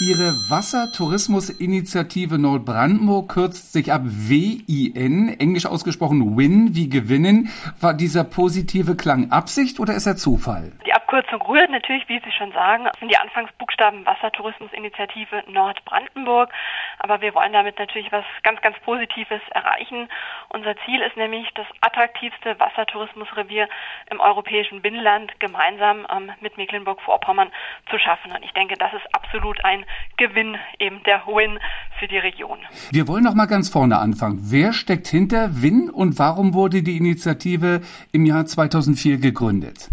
Ihre 0.00 0.32
Wassertourismusinitiative 0.48 2.38
Nordbrandenburg 2.38 3.28
kürzt 3.28 3.72
sich 3.72 3.92
ab 3.92 4.00
WIN, 4.04 5.28
englisch 5.38 5.66
ausgesprochen 5.66 6.38
Win 6.38 6.74
wie 6.74 6.88
gewinnen. 6.88 7.50
War 7.80 7.94
dieser 7.94 8.24
positive 8.24 8.96
Klang 8.96 9.30
Absicht 9.30 9.78
oder 9.78 9.94
ist 9.94 10.06
er 10.06 10.16
Zufall? 10.16 10.72
Die 10.86 10.93
Kurz 11.14 11.30
und 11.30 11.70
natürlich, 11.70 12.08
wie 12.08 12.18
Sie 12.18 12.32
schon 12.32 12.50
sagen, 12.50 12.88
sind 12.98 13.08
die 13.08 13.16
Anfangsbuchstaben 13.16 14.04
Wassertourismusinitiative 14.04 15.44
Nordbrandenburg. 15.48 16.50
Aber 16.98 17.20
wir 17.20 17.32
wollen 17.36 17.52
damit 17.52 17.78
natürlich 17.78 18.10
was 18.10 18.24
ganz, 18.42 18.60
ganz 18.62 18.76
Positives 18.80 19.40
erreichen. 19.52 20.08
Unser 20.48 20.74
Ziel 20.84 21.00
ist 21.02 21.16
nämlich, 21.16 21.46
das 21.54 21.66
attraktivste 21.82 22.58
Wassertourismusrevier 22.58 23.68
im 24.10 24.18
europäischen 24.18 24.82
Binnenland 24.82 25.38
gemeinsam 25.38 26.04
ähm, 26.10 26.32
mit 26.40 26.56
Mecklenburg-Vorpommern 26.56 27.52
zu 27.90 27.98
schaffen. 28.00 28.32
Und 28.32 28.42
ich 28.42 28.50
denke, 28.50 28.74
das 28.76 28.92
ist 28.92 29.06
absolut 29.14 29.64
ein 29.64 29.84
Gewinn, 30.16 30.58
eben 30.80 31.00
der 31.04 31.24
Win 31.28 31.60
für 32.00 32.08
die 32.08 32.18
Region. 32.18 32.58
Wir 32.90 33.06
wollen 33.06 33.22
noch 33.22 33.34
mal 33.34 33.46
ganz 33.46 33.70
vorne 33.70 33.98
anfangen. 33.98 34.40
Wer 34.50 34.72
steckt 34.72 35.06
hinter 35.06 35.62
WIN 35.62 35.90
und 35.90 36.18
warum 36.18 36.54
wurde 36.54 36.82
die 36.82 36.96
Initiative 36.96 37.82
im 38.10 38.26
Jahr 38.26 38.46
2004 38.46 39.18
gegründet? 39.18 39.90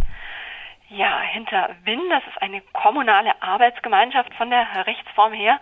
Ja, 1.32 1.34
hinter 1.34 1.76
WIN, 1.84 2.10
das 2.10 2.24
ist 2.28 2.42
eine 2.42 2.62
kommunale 2.74 3.42
Arbeitsgemeinschaft 3.42 4.34
von 4.36 4.50
der 4.50 4.68
Rechtsform 4.86 5.34
her. 5.34 5.60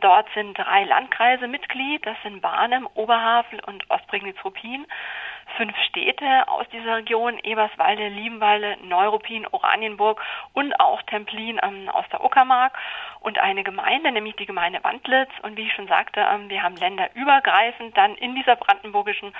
Dort 0.00 0.26
sind 0.34 0.58
drei 0.58 0.84
Landkreise 0.84 1.48
Mitglied, 1.48 2.04
das 2.06 2.16
sind 2.22 2.42
Barnem, 2.42 2.88
Oberhavel 2.94 3.60
und 3.66 3.88
Ostprignitz-Ruppin 3.90 4.86
fünf 5.56 5.74
Städte 5.88 6.48
aus 6.48 6.66
dieser 6.72 6.96
Region, 6.96 7.38
Eberswalde, 7.42 8.08
Liebenwalde, 8.08 8.76
Neuruppin, 8.84 9.46
Oranienburg 9.50 10.20
und 10.52 10.78
auch 10.80 11.02
Templin 11.02 11.58
ähm, 11.62 11.88
aus 11.88 12.04
der 12.12 12.24
Uckermark 12.24 12.76
und 13.20 13.38
eine 13.38 13.64
Gemeinde, 13.64 14.12
nämlich 14.12 14.36
die 14.36 14.46
Gemeinde 14.46 14.80
Wandlitz. 14.82 15.30
Und 15.42 15.56
wie 15.56 15.62
ich 15.62 15.72
schon 15.72 15.88
sagte, 15.88 16.20
ähm, 16.20 16.48
wir 16.48 16.62
haben 16.62 16.76
länderübergreifend 16.76 17.96
dann 17.96 18.14
in 18.16 18.34
dieser 18.34 18.56
brandenburgischen 18.56 19.32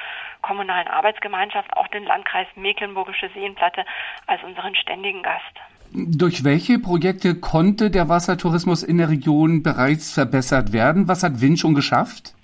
kommunalen 0.43 0.89
Arbeitsgemeinschaft 0.89 1.77
auch 1.77 1.89
den 1.89 2.05
Landkreis 2.05 2.47
Mecklenburgische 2.55 3.31
Seenplatte 3.35 3.85
als 4.27 4.43
unseren 4.43 4.75
ständigen 4.75 5.23
Gast. 5.23 5.43
Durch 5.93 6.45
welche 6.45 6.79
Projekte 6.79 7.39
konnte 7.39 7.91
der 7.91 8.09
Wassertourismus 8.09 8.83
in 8.83 8.99
der 8.99 9.09
Region 9.09 9.63
bereits 9.63 10.13
verbessert 10.13 10.73
werden? 10.73 11.09
Was 11.09 11.23
hat 11.23 11.41
Win 11.41 11.57
schon 11.57 11.75
geschafft? 11.75 12.36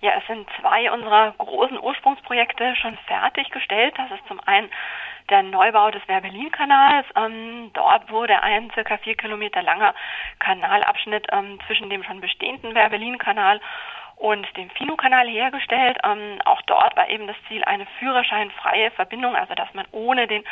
Ja, 0.00 0.12
es 0.18 0.26
sind 0.26 0.48
zwei 0.60 0.90
unserer 0.90 1.32
großen 1.38 1.78
Ursprungsprojekte 1.78 2.74
schon 2.76 2.96
fertiggestellt. 3.06 3.94
Das 3.96 4.10
ist 4.10 4.26
zum 4.28 4.40
einen 4.46 4.70
der 5.28 5.42
Neubau 5.42 5.90
des 5.90 6.06
Werbelin-Kanals. 6.08 7.06
Ähm, 7.16 7.70
dort 7.72 8.10
wurde 8.10 8.42
ein 8.42 8.70
circa 8.72 8.98
vier 8.98 9.16
Kilometer 9.16 9.62
langer 9.62 9.94
Kanalabschnitt 10.38 11.26
ähm, 11.32 11.58
zwischen 11.66 11.88
dem 11.88 12.02
schon 12.02 12.20
bestehenden 12.20 12.74
Werbelin-Kanal 12.74 13.60
und 14.20 14.46
dem 14.56 14.68
Fino-Kanal 14.70 15.26
hergestellt. 15.28 15.96
Ähm, 16.04 16.38
auch 16.44 16.60
dort 16.66 16.94
war 16.94 17.08
eben 17.08 17.26
das 17.26 17.36
Ziel 17.48 17.64
eine 17.64 17.86
führerscheinfreie 17.98 18.90
Verbindung, 18.90 19.34
also 19.34 19.54
dass 19.54 19.72
man 19.72 19.86
ohne 19.92 20.28
den 20.28 20.42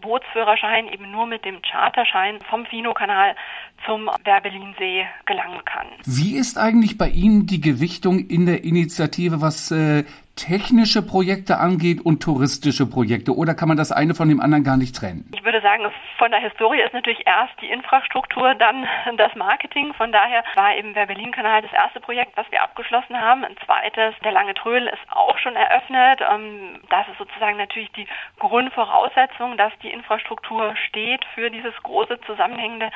Bootsführerschein 0.00 0.90
eben 0.90 1.10
nur 1.10 1.26
mit 1.26 1.44
dem 1.44 1.60
Charterschein 1.60 2.38
vom 2.48 2.64
Fino-Kanal 2.64 3.36
zum 3.84 4.10
Werbelinsee 4.24 5.06
gelangen 5.26 5.62
kann. 5.66 5.86
Wie 6.06 6.36
ist 6.36 6.56
eigentlich 6.56 6.96
bei 6.96 7.08
Ihnen 7.08 7.46
die 7.46 7.60
Gewichtung 7.60 8.18
in 8.18 8.46
der 8.46 8.64
Initiative, 8.64 9.42
was 9.42 9.70
äh, 9.70 10.04
technische 10.38 11.02
Projekte 11.02 11.58
angeht 11.58 12.00
und 12.00 12.22
touristische 12.22 12.86
Projekte? 12.86 13.36
Oder 13.36 13.54
kann 13.54 13.68
man 13.68 13.76
das 13.76 13.92
eine 13.92 14.14
von 14.14 14.28
dem 14.28 14.40
anderen 14.40 14.64
gar 14.64 14.76
nicht 14.76 14.94
trennen? 14.94 15.28
Ich 15.34 15.44
würde 15.44 15.60
sagen, 15.60 15.84
von 16.16 16.30
der 16.30 16.40
Historie 16.40 16.80
ist 16.80 16.92
natürlich 16.92 17.26
erst 17.26 17.60
die 17.60 17.70
Infrastruktur, 17.70 18.54
dann 18.54 18.86
das 19.16 19.34
Marketing. 19.34 19.94
Von 19.94 20.12
daher 20.12 20.44
war 20.54 20.76
eben 20.76 20.94
der 20.94 21.06
Berlin-Kanal 21.06 21.62
das 21.62 21.72
erste 21.72 22.00
Projekt, 22.00 22.36
was 22.36 22.50
wir 22.50 22.62
abgeschlossen 22.62 23.20
haben. 23.20 23.44
Ein 23.44 23.56
zweites, 23.64 24.14
der 24.24 24.32
Lange 24.32 24.54
Trödel, 24.54 24.88
ist 24.88 25.02
auch 25.10 25.38
schon 25.38 25.56
eröffnet. 25.56 26.20
Ähm, 26.28 26.80
das 26.90 27.08
ist 27.08 27.18
sozusagen 27.18 27.56
natürlich 27.56 27.90
die 27.92 28.06
Grundvoraussetzung, 28.38 29.56
dass 29.56 29.72
die 29.82 29.90
Infrastruktur 29.90 30.74
steht 30.88 31.24
für 31.34 31.50
dieses 31.50 31.74
große 31.82 32.20
zusammenhängende 32.22 32.90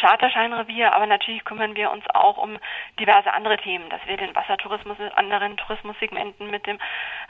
Charterscheinrevier. 0.00 0.94
Aber 0.94 1.06
natürlich 1.06 1.44
kümmern 1.44 1.76
wir 1.76 1.90
uns 1.90 2.04
auch 2.14 2.38
um 2.38 2.58
diverse 2.98 3.32
andere 3.32 3.58
Themen, 3.58 3.88
dass 3.90 4.00
wir 4.06 4.16
den 4.16 4.34
Wassertourismus 4.34 4.98
mit 4.98 5.16
anderen 5.16 5.56
Tourismussegmenten 5.56 6.50
mit 6.50 6.66
dem 6.66 6.78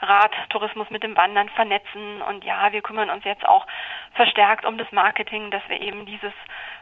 Radtourismus 0.01 0.89
mit 0.89 1.03
dem 1.03 1.15
Wandern 1.15 1.49
vernetzen. 1.49 2.21
Und 2.27 2.43
ja, 2.43 2.71
wir 2.71 2.81
kümmern 2.81 3.09
uns 3.09 3.23
jetzt 3.23 3.45
auch 3.45 3.65
verstärkt 4.13 4.65
um 4.65 4.77
das 4.77 4.91
Marketing, 4.91 5.51
dass 5.51 5.61
wir 5.67 5.81
eben 5.81 6.05
dieses 6.05 6.33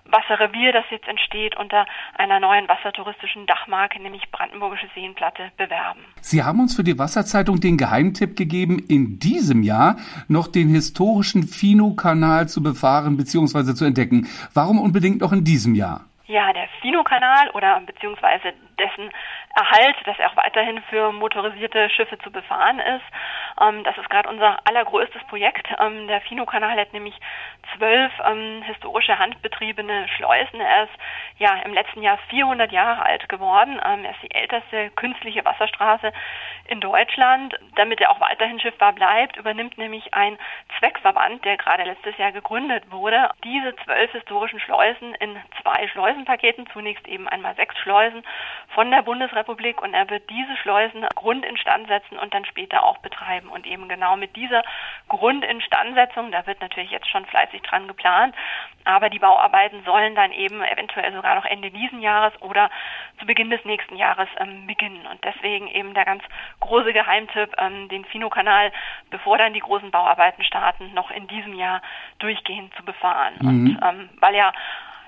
Wasserrevier, 0.06 0.72
das 0.72 0.86
jetzt 0.92 1.08
entsteht, 1.08 1.58
unter 1.58 1.86
einer 2.18 2.40
neuen 2.40 2.68
wassertouristischen 2.68 3.48
Dachmarke, 3.48 4.02
nämlich 4.02 4.30
Brandenburgische 4.32 4.88
Seenplatte, 4.94 5.52
bewerben. 5.58 6.02
Sie 6.22 6.44
haben 6.44 6.60
uns 6.60 6.76
für 6.76 6.84
die 6.84 7.00
Wasserzeitung 7.00 7.60
den 7.60 7.78
Geheimtipp 7.78 8.36
gegeben, 8.36 8.80
in 8.88 9.20
diesem 9.20 9.64
Jahr 9.64 9.98
noch 10.28 10.48
den 10.48 10.70
historischen 10.70 11.44
Fino-Kanal 11.44 12.48
zu 12.48 12.62
befahren 12.62 13.18
bzw. 13.18 13.74
zu 13.74 13.86
entdecken. 13.86 14.28
Warum 14.54 14.80
unbedingt 14.80 15.22
noch 15.22 15.32
in 15.32 15.44
diesem 15.44 15.74
Jahr? 15.76 16.06
Ja, 16.28 16.52
der 16.54 16.68
Fino-Kanal 16.82 17.52
oder 17.52 17.80
beziehungsweise 17.82 18.54
dessen 18.80 19.12
Erhalt, 19.54 19.96
dass 20.06 20.20
er 20.20 20.32
auch 20.32 20.36
weiterhin 20.36 20.82
für 20.90 21.12
motorisierte 21.12 21.90
Schiffe 21.92 22.18
zu 22.20 22.32
befahren 22.32 22.80
ist. 22.80 23.06
Ähm, 23.62 23.84
das 23.84 23.98
ist 23.98 24.10
gerade 24.10 24.28
unser 24.28 24.58
allergrößtes 24.68 25.24
Projekt. 25.30 25.68
Ähm, 25.80 26.08
der 26.08 26.22
Fino-Kanal 26.22 26.78
hat 26.78 26.92
nämlich 26.94 27.16
zwölf 27.76 28.12
ähm, 28.26 28.64
historische 28.64 29.18
handbetriebene 29.18 30.08
Schleusen. 30.10 30.60
Er 30.60 30.84
ist 30.84 30.94
ja 31.38 31.56
im 31.64 31.74
letzten 31.74 32.02
Jahr 32.02 32.18
400 32.30 32.72
Jahre 32.72 33.06
alt 33.06 33.30
geworden. 33.30 33.80
Ähm, 33.86 34.04
er 34.04 34.12
ist 34.12 34.24
die 34.24 34.32
älteste 34.32 34.90
künstliche 34.92 35.46
Wasserstraße 35.46 36.12
in 36.68 36.82
Deutschland. 36.82 37.56
Damit 37.76 38.02
er 38.02 38.12
auch 38.12 38.20
weiterhin 38.20 38.60
schiffbar 38.60 38.94
bleibt, 38.94 39.38
übernimmt 39.38 39.78
nämlich 39.78 40.14
ein 40.14 40.38
Zweckverband, 40.80 41.46
der 41.46 41.58
gerade 41.58 41.84
letztes 41.84 42.18
Jahr 42.18 42.32
gegründet 42.32 42.92
wurde, 42.92 43.30
diese 43.44 43.76
zwölf 43.86 44.12
historischen 44.12 44.60
Schleusen 44.60 45.16
in 45.16 45.38
zwei 45.62 45.88
Schleusenpaketen, 46.16 46.68
zunächst 46.72 47.08
eben 47.08 47.28
einmal 47.28 47.56
sechs 47.56 47.78
Schleusen 47.80 48.24
von 48.70 48.90
der 48.90 49.02
Bundesrepublik 49.02 49.82
und 49.82 49.94
er 49.94 50.10
wird 50.10 50.30
diese 50.30 50.56
Schleusen 50.58 51.06
grundinstand 51.16 51.88
setzen 51.88 52.18
und 52.18 52.34
dann 52.34 52.46
später 52.46 52.84
auch 52.84 52.98
betreiben. 53.00 53.50
Und 53.50 53.66
eben 53.66 53.90
genau 53.90 54.16
mit 54.16 54.36
dieser 54.36 54.64
Grundinstandsetzung, 55.10 56.32
da 56.32 56.48
wird 56.48 56.62
natürlich 56.62 56.92
jetzt 56.92 57.10
schon 57.10 57.26
fleißig 57.26 57.62
dran 57.64 57.88
geplant, 57.88 58.36
aber 58.86 59.10
die 59.10 59.20
Bauarbeiten 59.20 59.84
sollen 59.84 60.16
dann 60.16 60.32
eben 60.32 60.64
eventuell 60.64 61.12
sogar 61.14 61.36
noch 61.36 61.46
Ende 61.46 61.72
diesen 61.72 62.02
Jahres 62.02 62.34
oder 62.42 62.70
zu 63.20 63.26
Beginn 63.26 63.50
des 63.50 63.64
nächsten 63.66 63.96
Jahres 63.96 64.30
ähm, 64.38 64.68
beginnen. 64.68 65.06
Und 65.08 65.24
deswegen 65.24 65.68
eben 65.68 65.94
der 65.94 66.06
ganz 66.06 66.24
große 66.60 66.94
Geheimtipp, 66.94 67.56
ähm, 67.58 67.90
den 67.90 68.06
Fino-Kanal, 68.06 68.72
bevor 69.10 69.38
dann 69.38 69.54
die 69.54 69.60
großen 69.60 69.92
Bauarbeiten 69.92 70.44
starten, 70.44 70.94
noch 70.94 71.12
in 71.12 71.28
diesem 71.28 71.56
Jahr 71.56 71.82
durchgehend 72.20 72.74
zu 72.76 72.84
befahren. 72.84 73.36
Mhm. 73.40 73.48
Und 73.48 73.80
ähm, 73.82 74.10
weil 74.20 74.36
ja 74.36 74.54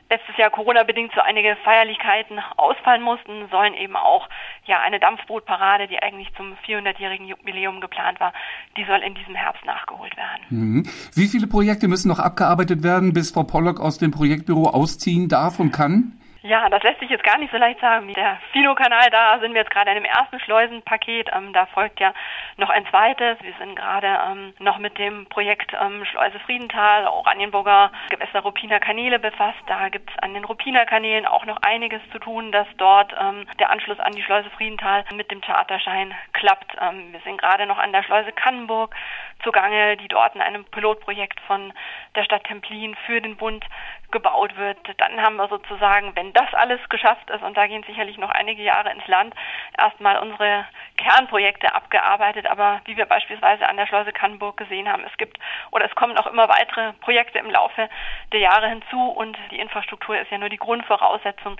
letztes 0.10 0.38
Jahr 0.38 0.50
Corona-bedingt 0.50 1.12
so 1.14 1.22
einige 1.22 1.56
Feierlichkeiten 1.64 2.40
ausfallen 2.56 3.02
mussten, 3.02 3.48
sollen 3.52 3.74
eben 3.74 3.96
auch 3.96 4.30
ja 4.66 4.80
eine 4.80 5.00
Dampfbootparade, 5.00 5.88
die 5.88 6.00
eigentlich 6.00 6.30
zum 6.36 6.56
400-jährigen 6.66 7.28
Jubiläum 7.28 7.82
geplant 7.82 8.20
war, 8.20 8.34
die 8.78 8.86
soll 8.86 9.00
in 9.00 9.16
diesem 9.16 9.36
Herbst 9.36 9.66
nachgeholt 9.66 10.16
werden. 10.16 10.44
Mhm. 10.50 10.84
Wie 11.14 11.28
viele 11.28 11.48
Projekte 11.48 11.88
müssen 11.88 12.08
noch 12.08 12.20
abgearbeitet 12.20 12.84
werden, 12.84 13.14
bis 13.14 13.32
Frau 13.32 13.44
Pollock 13.44 13.80
aus 13.80 13.98
dem 13.98 14.12
Projektbüro 14.12 14.70
ausziehen 14.70 15.30
darf 15.30 15.60
und 15.60 15.72
kann? 15.72 16.14
Ja, 16.48 16.70
das 16.70 16.82
lässt 16.82 17.02
sich 17.02 17.10
jetzt 17.10 17.26
gar 17.26 17.38
nicht 17.38 17.52
so 17.52 17.58
leicht 17.58 17.82
sagen. 17.82 18.14
Der 18.14 18.38
Fino-Kanal, 18.54 19.10
da 19.10 19.38
sind 19.40 19.54
wir 19.54 19.62
jetzt 19.62 19.70
gerade 19.72 19.92
in 19.92 19.96
dem 19.96 20.06
ersten 20.06 20.40
Schleusenpaket. 20.40 21.30
Ähm, 21.36 21.52
da 21.52 21.66
folgt 21.66 22.00
ja 22.00 22.14
noch 22.56 22.70
ein 22.70 22.86
zweites. 22.86 23.38
Wir 23.42 23.54
sind 23.60 23.76
gerade 23.76 24.08
ähm, 24.08 24.54
noch 24.60 24.78
mit 24.78 24.98
dem 24.98 25.26
Projekt 25.26 25.74
ähm, 25.74 26.06
Schleuse 26.06 26.40
Friedenthal, 26.40 27.06
Oranienburger 27.08 27.92
Gewässer 28.10 28.40
Ruppiner 28.40 28.80
Kanäle 28.80 29.20
befasst. 29.20 29.60
Da 29.66 29.90
gibt 29.90 30.10
es 30.10 30.18
an 30.24 30.34
den 30.34 30.46
Ruppiner 30.46 30.86
Kanälen 30.86 31.26
auch 31.26 31.46
noch 31.46 31.58
einiges 31.64 32.02
zu 32.14 32.20
tun, 32.20 32.54
dass 32.54 32.68
dort 32.78 33.14
ähm, 33.20 33.46
der 33.60 33.70
Anschluss 33.70 34.00
an 34.00 34.14
die 34.14 34.24
Schleuse 34.24 34.50
Friedenthal 34.52 35.04
mit 35.16 35.30
dem 35.30 35.42
Charterschein 35.42 36.14
klappt. 36.32 36.78
Ähm, 36.80 37.12
wir 37.12 37.20
sind 37.26 37.42
gerade 37.42 37.66
noch 37.66 37.78
an 37.78 37.92
der 37.92 38.04
Schleuse 38.04 38.32
Kannenburg 38.32 38.96
zugange, 39.44 39.98
die 39.98 40.08
dort 40.08 40.36
in 40.36 40.42
einem 40.42 40.66
Pilotprojekt 40.66 41.40
von 41.42 41.74
der 42.16 42.24
Stadt 42.24 42.44
Templin 42.46 42.96
für 43.06 43.22
den 43.22 43.38
Bund 43.38 43.66
gebaut 44.12 44.56
wird. 44.56 44.78
Dann 44.98 45.22
haben 45.22 45.36
wir 45.36 45.48
sozusagen, 45.48 46.16
wenn 46.16 46.34
das 46.34 46.54
alles 46.54 46.80
geschafft 46.90 47.30
ist, 47.30 47.44
und 47.44 47.58
da 47.58 47.68
gehen 47.68 47.84
sicherlich 47.84 48.18
noch 48.18 48.30
einige 48.30 48.64
Jahre 48.64 48.92
ins 48.92 49.06
Land, 49.08 49.36
erstmal 49.78 50.20
unsere 50.20 50.66
Kernprojekte 50.98 51.74
abgearbeitet. 51.74 52.48
Aber 52.48 52.82
wie 52.86 52.98
wir 52.98 53.06
beispielsweise 53.06 53.68
an 53.68 53.78
der 53.78 53.88
Schleuse 53.88 54.14
Kannenburg 54.14 54.58
gesehen 54.58 54.92
haben, 54.92 55.04
es 55.04 55.18
gibt 55.18 55.38
oder 55.72 55.86
es 55.86 55.96
kommen 55.96 56.18
auch 56.18 56.28
immer 56.28 56.48
weitere 56.48 56.94
Projekte 56.94 57.40
im 57.40 57.50
Laufe 57.50 57.90
der 58.32 58.40
Jahre 58.40 58.70
hinzu 58.70 59.10
und 59.10 59.38
die 59.52 59.60
Infrastruktur 59.60 60.18
ist 60.18 60.32
ja 60.32 60.38
nur 60.38 60.50
die 60.50 60.58
Grundvoraussetzung. 60.58 61.58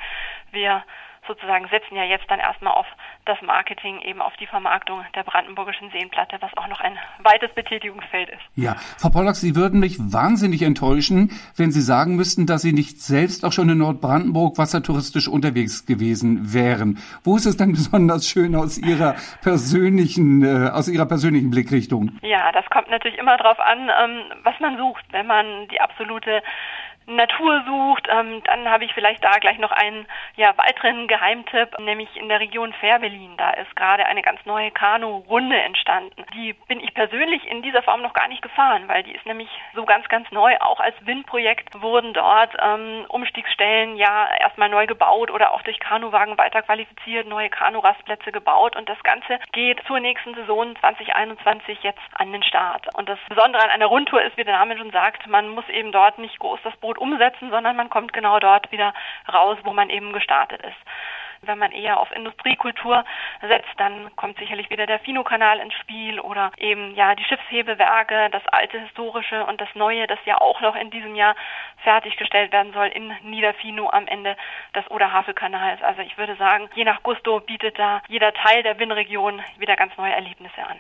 Wir 0.52 0.84
sozusagen 1.28 1.68
setzen 1.68 1.96
ja 1.96 2.04
jetzt 2.04 2.30
dann 2.30 2.40
erstmal 2.40 2.74
auf 2.74 2.86
das 3.26 3.42
Marketing, 3.42 4.02
eben 4.02 4.22
auf 4.22 4.36
die 4.38 4.48
Vermarktung 4.48 5.04
der 5.16 5.24
brandenburgischen 5.24 5.90
Seenplatte, 5.92 6.38
was 6.40 6.56
auch 6.58 6.68
noch 6.68 6.80
ein 6.80 6.98
weites 7.20 7.54
Betätigungsfeld 7.54 8.30
ist. 8.30 8.42
Ja, 8.56 8.76
Frau 8.98 9.10
Pollack, 9.10 9.36
Sie 9.36 9.56
würden 9.56 9.80
mich 9.80 9.98
wahnsinnig 10.00 10.62
enttäuschen, 10.62 11.32
wenn 11.56 11.72
Sie 11.72 11.82
sagen 11.82 12.16
müssten, 12.16 12.46
dass 12.46 12.62
Sie 12.62 12.74
nicht 12.74 13.02
selbst 13.02 13.46
auch 13.46 13.52
schon 13.52 13.70
in 13.70 13.78
Nordbrandenburg 13.80 14.58
wassertouristisch 14.58 15.28
unterwegs 15.28 15.86
gewesen 15.86 16.54
wären. 16.54 17.00
Wo 17.24 17.36
ist 17.36 17.46
es 17.46 17.58
denn 17.58 17.72
besonders 17.74 18.28
schön 18.28 18.56
aus 18.56 18.78
Ihrer 18.78 19.16
persönlichen, 19.42 20.44
äh, 20.44 20.70
aus 20.70 20.88
Ihrer 20.88 21.06
persönlichen 21.06 21.52
Blickrichtung? 21.52 22.18
Ja, 22.22 22.52
das 22.52 22.66
kommt 22.70 22.90
natürlich 22.90 23.18
immer 23.18 23.38
darauf 23.38 23.60
an, 23.60 23.90
ähm, 23.90 24.22
was 24.44 24.60
man 24.60 24.78
sucht. 24.78 25.04
Wenn 25.12 25.28
man 25.28 25.68
die 25.68 25.82
absolute 25.82 26.42
Natur 27.08 27.64
sucht, 27.66 28.08
ähm, 28.12 28.44
dann 28.44 28.70
habe 28.70 28.84
ich 28.84 28.94
vielleicht 28.94 29.24
da 29.24 29.32
gleich 29.40 29.58
noch 29.60 29.72
einen 29.72 30.06
ja, 30.36 30.54
weiteren 30.58 31.08
Geheimtipp, 31.08 31.80
nämlich 31.80 32.16
in 32.18 32.28
der 32.28 32.42
Region 32.42 32.74
Fährberlin. 32.74 33.38
Da 33.38 33.52
ist 33.52 33.74
gerade 33.78 34.06
eine 34.06 34.22
ganz 34.22 34.46
neue 34.46 34.72
Kanu-Runde 34.72 35.58
entstanden. 35.58 36.26
Die 36.34 36.54
bin 36.68 36.82
ich 36.82 36.94
persönlich 36.94 37.48
in 37.50 37.62
dieser 37.62 37.82
Form 37.82 38.02
noch 38.02 38.14
gar 38.14 38.28
nicht 38.28 38.42
gefahren, 38.42 38.88
weil 38.88 39.04
die 39.04 39.14
ist 39.14 39.26
nämlich 39.26 39.50
so 39.74 39.86
ganz, 39.86 40.08
ganz 40.10 40.30
neu. 40.32 40.58
Auch 40.60 40.82
als 40.82 40.96
Windprojekt 41.06 41.82
wurden 41.82 42.14
dort 42.14 42.54
ähm, 42.60 43.06
Umstiegsstellen 43.08 43.96
ja 43.96 44.28
erstmal 44.40 44.70
neu 44.70 44.86
gebaut 44.86 45.32
oder 45.32 45.54
auch 45.54 45.62
durch 45.62 45.80
Kanuwagen 45.80 46.38
weiter 46.38 46.62
qualifiziert, 46.62 47.26
neue 47.26 47.50
Kanurastplätze 47.50 48.34
gebaut 48.34 48.76
und 48.76 48.90
das 48.90 49.02
Ganze 49.04 49.40
geht 49.54 49.82
zur 49.88 50.02
nächsten 50.02 50.36
Saison 50.36 50.76
2021 50.76 51.84
jetzt 51.84 52.02
an 52.16 52.34
den 52.34 52.44
Start. 52.44 52.94
Und 52.96 53.08
das 53.08 53.20
Besondere 53.30 53.64
an 53.64 53.70
einer 53.70 53.86
Rundtour 53.86 54.22
ist, 54.22 54.36
wie 54.36 54.44
der 54.44 54.58
Name 54.58 54.78
schon 54.78 54.92
sagt, 54.92 55.26
man 55.28 55.48
muss 55.48 55.68
eben 55.70 55.94
dort 55.94 56.18
nicht 56.18 56.38
groß 56.40 56.60
das 56.64 56.76
Boot 56.78 56.97
umsetzen, 56.98 57.50
sondern 57.50 57.76
man 57.76 57.90
kommt 57.90 58.14
genau 58.14 58.40
dort 58.40 58.72
wieder 58.72 58.94
raus, 59.32 59.58
wo 59.64 59.74
man 59.74 59.90
eben 59.90 60.14
gestartet 60.14 60.62
ist. 60.62 60.78
Wenn 61.42 61.60
man 61.60 61.72
eher 61.72 62.00
auf 62.00 62.12
Industriekultur 62.12 63.06
setzt, 63.42 63.70
dann 63.78 64.16
kommt 64.16 64.40
sicherlich 64.40 64.70
wieder 64.70 64.86
der 64.86 65.00
Fino-Kanal 65.00 65.60
ins 65.60 65.74
Spiel 65.76 66.20
oder 66.20 66.52
eben 66.58 66.96
ja 66.96 67.16
die 67.16 67.24
Schiffshebewerke, 67.24 68.30
das 68.32 68.46
alte 68.48 68.80
historische 68.80 69.46
und 69.46 69.62
das 69.62 69.70
neue, 69.76 70.08
das 70.08 70.20
ja 70.26 70.40
auch 70.42 70.62
noch 70.62 70.76
in 70.76 70.90
diesem 70.90 71.16
Jahr 71.16 71.36
fertiggestellt 71.84 72.52
werden 72.52 72.74
soll 72.74 72.88
in 72.88 73.16
Niederfino 73.22 73.90
am 73.90 74.08
Ende 74.08 74.36
des 74.76 74.90
Oder-Havel-Kanals. 74.90 75.82
Also 75.84 76.02
ich 76.02 76.18
würde 76.18 76.36
sagen, 76.36 76.70
je 76.74 76.84
nach 76.84 77.04
Gusto 77.04 77.40
bietet 77.40 77.78
da 77.78 78.02
jeder 78.08 78.34
Teil 78.34 78.64
der 78.64 78.80
Windregion 78.80 79.44
wieder 79.58 79.76
ganz 79.76 79.96
neue 79.98 80.14
Erlebnisse 80.14 80.66
an. 80.66 80.78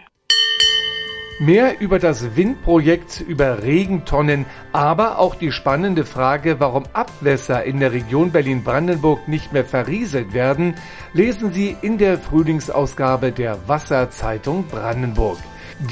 Mehr 1.39 1.79
über 1.81 1.99
das 1.99 2.35
Windprojekt, 2.35 3.21
über 3.21 3.61
Regentonnen, 3.61 4.47
aber 4.71 5.19
auch 5.19 5.35
die 5.35 5.51
spannende 5.51 6.03
Frage, 6.03 6.59
warum 6.59 6.85
Abwässer 6.93 7.63
in 7.63 7.79
der 7.79 7.91
Region 7.91 8.31
Berlin-Brandenburg 8.31 9.27
nicht 9.27 9.53
mehr 9.53 9.63
verrieselt 9.63 10.33
werden, 10.33 10.73
lesen 11.13 11.53
Sie 11.53 11.77
in 11.83 11.99
der 11.99 12.17
Frühlingsausgabe 12.17 13.31
der 13.31 13.67
Wasserzeitung 13.67 14.65
Brandenburg. 14.65 15.37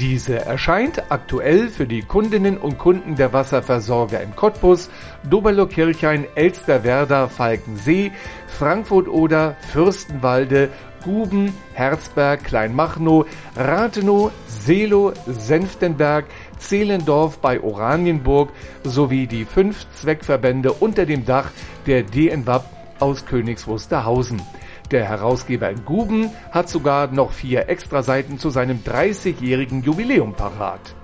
Diese 0.00 0.44
erscheint 0.44 1.12
aktuell 1.12 1.68
für 1.68 1.86
die 1.86 2.02
Kundinnen 2.02 2.58
und 2.58 2.76
Kunden 2.76 3.14
der 3.14 3.32
Wasserversorger 3.32 4.20
in 4.20 4.34
Cottbus, 4.34 4.90
Doberlo-Kirchhain, 5.30 6.26
Elsterwerda, 6.34 7.28
Falkensee, 7.28 8.10
Frankfurt 8.48 9.06
oder 9.06 9.54
Fürstenwalde, 9.60 10.70
Guben, 11.06 11.54
Herzberg, 11.72 12.42
Kleinmachnow, 12.42 13.26
Rathenow, 13.54 14.32
Seelow, 14.48 15.12
Senftenberg, 15.26 16.24
Zehlendorf 16.58 17.38
bei 17.38 17.60
Oranienburg 17.60 18.50
sowie 18.82 19.28
die 19.28 19.44
fünf 19.44 19.86
Zweckverbände 19.94 20.72
unter 20.72 21.06
dem 21.06 21.24
Dach 21.24 21.52
der 21.86 22.02
DNWAP 22.02 22.64
aus 22.98 23.24
Königs 23.24 23.68
Wusterhausen. 23.68 24.42
Der 24.90 25.04
Herausgeber 25.04 25.70
in 25.70 25.84
Guben 25.84 26.30
hat 26.50 26.68
sogar 26.68 27.06
noch 27.06 27.30
vier 27.30 27.68
Extraseiten 27.68 28.38
zu 28.38 28.50
seinem 28.50 28.80
30-jährigen 28.84 29.84
Jubiläum 29.84 30.34
parat. 30.34 30.96